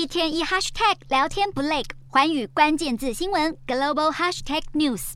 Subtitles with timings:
[0.00, 5.12] 一天一 hashtag 聊天不累，环宇关键字新闻 global hashtag news。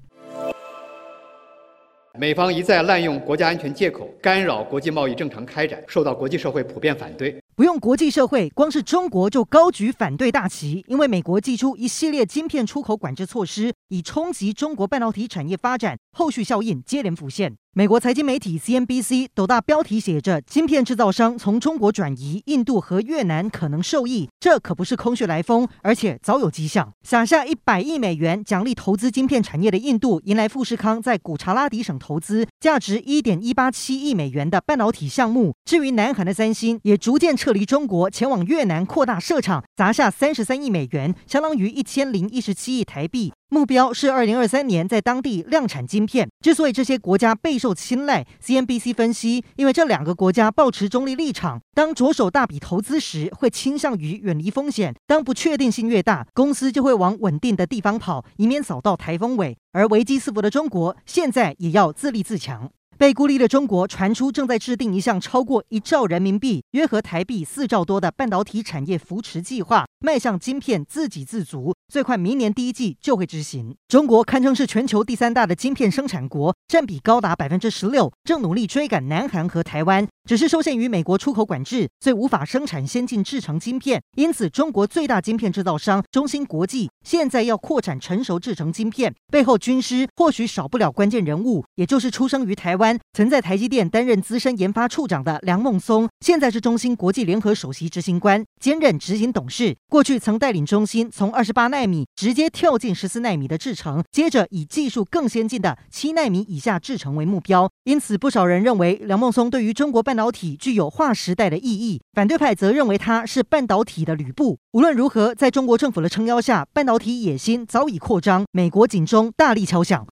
[2.18, 7.42] 美方一再滥用国家安全借口，干扰国际贸易正常开展，受到国际社会普遍反对。
[7.56, 17.56] 不用国际社会，光是中国就高举反对大旗，因为美国祭出一系列晶片出口管制措施，以冲击中国半导体产业发展，后续效应接连浮现。
[17.76, 26.92] 美国财经媒体 CNBC 斗大标题写着：“晶片制造商从中国转移，印度和越南可能受益。”这可不是空穴来风，而且早有迹象。
[27.02, 35.52] 撒下一百亿美元奖励投资晶片产业的印度，迎来富士康在古查拉迪省投资价值一点一八七亿美元的半导体项目。
[35.64, 43.32] 至于南韩的三星，也逐渐撤离中国，前往越南扩大设厂，砸下三十三亿美元，相当于一千零一十七亿台币。
[43.54, 46.28] 目标是二零二三年在当地量产晶片。
[46.40, 59.56] 之所以这些国家备受青睐，CNBC 分析，因为这两个国家抱持中立立场，当着手大笔投资时，会倾向于远离风险；当不确定性越大，公司就会往稳定的地方跑，以免扫到台风尾。
[59.70, 62.68] 而危机四伏的中国，现在也要自立自强。
[62.96, 73.74] 被孤立的中国传出正在制定一项超过一兆人民币（约合台币四兆多）的半导体产业扶持计划，迈向晶片自给自足，最快明年第一季就会执行。
[73.88, 80.06] 中国堪称是全球第三大的晶片生产国，占比高达百分之十六，正努力追赶南韩和台湾。
[80.28, 84.02] 只是受限于美国出口管制，所以无法生产先进制程晶片。
[84.16, 99.76] 因此，中国最大晶片制造商中芯国际现在要扩产成熟制程晶片，背后军师或许少不了关键人物，也就是出生于台湾、曾在台积电担任资深研发处长的梁孟松，现在是中芯国际联合首席执行官，兼任执行董事。
[99.94, 107.70] 过去曾带领中芯从二十八纳米直接跳进十四纳米的制程，接着以技术更先进的七纳米以下制程为目标。
[107.84, 112.00] 因此，不少人认为梁孟松对于中国半导体具有划时代的意义。
[112.12, 114.58] 反对派则认为他是半导体的吕布。
[114.72, 118.44] 无论如何，在中国政府的撑腰下，半导体野心早已扩张。
[118.50, 120.02] 美国警钟大力敲响。